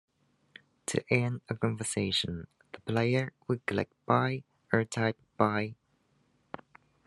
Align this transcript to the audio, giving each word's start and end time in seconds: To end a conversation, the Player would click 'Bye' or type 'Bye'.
To 0.87 1.03
end 1.11 1.41
a 1.47 1.53
conversation, 1.55 2.47
the 2.71 2.79
Player 2.91 3.33
would 3.47 3.63
click 3.67 3.91
'Bye' 4.07 4.43
or 4.73 4.83
type 4.83 5.19
'Bye'. 5.37 5.75